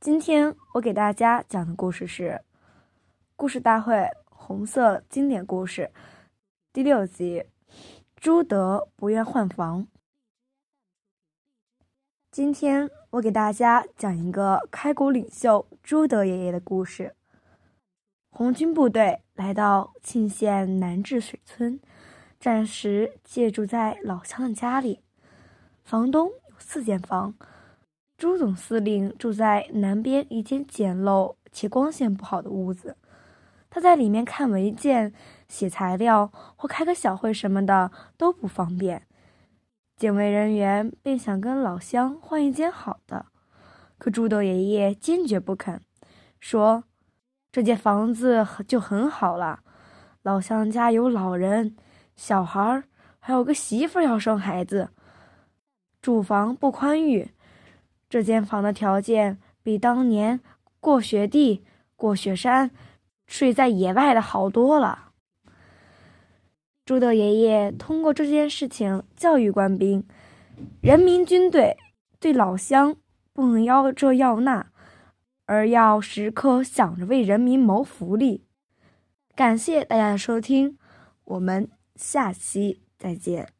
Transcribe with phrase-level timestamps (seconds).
[0.00, 2.22] 今天我给大家讲的故事是
[3.34, 5.90] 《故事大会红色经典故事》
[6.72, 7.46] 第六集：
[8.14, 9.88] 朱德不愿换房。
[12.30, 17.16] 今天我给大家讲一个开国领袖朱德爷爷的故事。
[18.30, 21.80] 红军部队来到沁县南治水村。
[22.38, 25.00] 暂时借住在老乡的家里，
[25.82, 27.34] 房东有四间房。
[28.18, 32.96] 朱总司令住在南边一间简陋且光线不好的屋子，
[33.70, 35.14] 他在里面看文件、
[35.46, 39.06] 写材料或开个小会什么的都不方便。
[39.94, 43.26] 警卫人员便想跟老乡换一间好的，
[43.98, 45.80] 可朱德爷爷坚决不肯，
[46.40, 46.82] 说
[47.52, 49.60] 这间房子就很好了，
[50.22, 51.76] 老乡家有老人。
[52.16, 52.82] 小孩
[53.20, 54.88] 还有个媳妇要生孩子，
[56.02, 57.30] 住房不宽裕，
[58.08, 60.40] 这间房的条件比当年
[60.80, 61.64] 过雪地、
[61.96, 62.70] 过雪山、
[63.26, 65.10] 睡在野外的好多了。
[66.84, 70.04] 朱德爷爷通过这件事情教育官兵：
[70.80, 71.76] 人民军队
[72.18, 72.96] 对老乡
[73.32, 74.70] 不能要这要那，
[75.46, 78.46] 而要时刻想着为人民谋福利。
[79.34, 80.78] 感谢大家的收听，
[81.24, 81.70] 我们。
[81.98, 83.57] 下期再见。